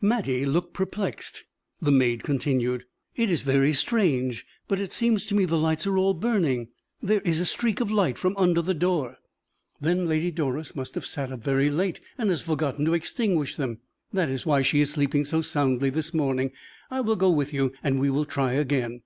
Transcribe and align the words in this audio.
Mattie 0.00 0.44
looked 0.44 0.74
perplexed. 0.74 1.44
The 1.80 1.92
maid 1.92 2.24
continued: 2.24 2.84
"It 3.14 3.30
is 3.30 3.42
very 3.42 3.72
strange, 3.72 4.44
but 4.66 4.80
it 4.80 4.92
seems 4.92 5.24
to 5.26 5.36
me 5.36 5.44
the 5.44 5.56
lights 5.56 5.86
are 5.86 5.96
all 5.96 6.14
burning 6.14 6.70
there 7.00 7.20
is 7.20 7.38
a 7.38 7.46
streak 7.46 7.78
of 7.78 7.88
light 7.88 8.18
from 8.18 8.36
under 8.36 8.60
the 8.60 8.74
door." 8.74 9.18
"Then 9.80 10.08
Lady 10.08 10.32
Doris 10.32 10.74
must 10.74 10.96
have 10.96 11.06
sat 11.06 11.30
up 11.30 11.44
very 11.44 11.70
late, 11.70 12.00
and 12.18 12.28
has 12.28 12.42
forgotten 12.42 12.86
to 12.86 12.94
extinguish 12.94 13.54
them; 13.54 13.78
that 14.12 14.28
is 14.28 14.44
why 14.44 14.62
she 14.62 14.80
is 14.80 14.90
sleeping 14.90 15.24
so 15.24 15.42
soundly 15.42 15.90
this 15.90 16.12
morning. 16.12 16.50
I 16.90 17.00
will 17.00 17.14
go 17.14 17.30
with 17.30 17.52
you 17.54 17.72
and 17.80 18.00
we 18.00 18.10
will 18.10 18.24
try 18.24 18.54
again." 18.54 19.02